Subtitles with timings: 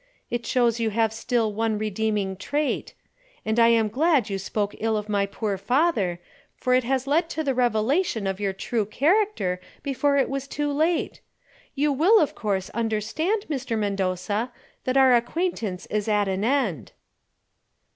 [0.31, 2.95] "It shows you have still one redeeming trait.
[3.45, 6.19] And I am glad you spoke ill of my poor father,
[6.55, 10.71] for it has led to the revelation of your true character before it was too
[10.73, 11.21] late.
[11.75, 13.77] You will, of course, understand, Mr.
[13.77, 14.51] Mendoza,
[14.85, 16.93] that our acquaintance is at an end."